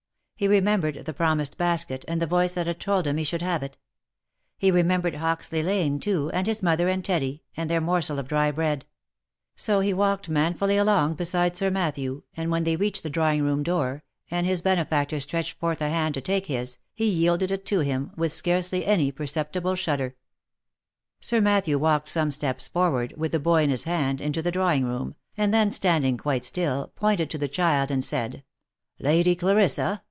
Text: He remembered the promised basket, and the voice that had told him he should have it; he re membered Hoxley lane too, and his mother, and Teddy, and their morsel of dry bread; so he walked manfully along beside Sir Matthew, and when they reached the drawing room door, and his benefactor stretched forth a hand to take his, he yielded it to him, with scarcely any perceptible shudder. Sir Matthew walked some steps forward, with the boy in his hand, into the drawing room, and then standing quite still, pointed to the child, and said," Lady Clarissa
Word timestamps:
He 0.35 0.47
remembered 0.47 1.05
the 1.05 1.13
promised 1.13 1.55
basket, 1.55 2.03
and 2.07 2.19
the 2.19 2.25
voice 2.25 2.55
that 2.55 2.65
had 2.65 2.79
told 2.79 3.05
him 3.05 3.17
he 3.17 3.23
should 3.23 3.43
have 3.43 3.61
it; 3.61 3.77
he 4.57 4.71
re 4.71 4.81
membered 4.81 5.13
Hoxley 5.17 5.61
lane 5.61 5.99
too, 5.99 6.31
and 6.33 6.47
his 6.47 6.63
mother, 6.63 6.87
and 6.87 7.05
Teddy, 7.05 7.43
and 7.55 7.69
their 7.69 7.79
morsel 7.79 8.17
of 8.17 8.27
dry 8.27 8.49
bread; 8.49 8.87
so 9.55 9.81
he 9.81 9.93
walked 9.93 10.29
manfully 10.29 10.77
along 10.77 11.13
beside 11.13 11.55
Sir 11.55 11.69
Matthew, 11.69 12.23
and 12.35 12.49
when 12.49 12.63
they 12.63 12.75
reached 12.75 13.03
the 13.03 13.09
drawing 13.11 13.43
room 13.43 13.61
door, 13.61 14.03
and 14.31 14.47
his 14.47 14.63
benefactor 14.63 15.19
stretched 15.19 15.59
forth 15.59 15.79
a 15.79 15.89
hand 15.89 16.15
to 16.15 16.21
take 16.21 16.47
his, 16.47 16.79
he 16.95 17.05
yielded 17.05 17.51
it 17.51 17.63
to 17.67 17.81
him, 17.81 18.09
with 18.17 18.33
scarcely 18.33 18.83
any 18.83 19.11
perceptible 19.11 19.75
shudder. 19.75 20.15
Sir 21.19 21.39
Matthew 21.39 21.77
walked 21.77 22.07
some 22.09 22.31
steps 22.31 22.67
forward, 22.67 23.13
with 23.15 23.31
the 23.31 23.39
boy 23.39 23.61
in 23.61 23.69
his 23.69 23.83
hand, 23.83 24.19
into 24.19 24.41
the 24.41 24.49
drawing 24.51 24.85
room, 24.85 25.13
and 25.37 25.53
then 25.53 25.71
standing 25.71 26.17
quite 26.17 26.43
still, 26.43 26.87
pointed 26.95 27.29
to 27.29 27.37
the 27.37 27.47
child, 27.47 27.91
and 27.91 28.03
said," 28.03 28.43
Lady 28.99 29.35
Clarissa 29.35 29.99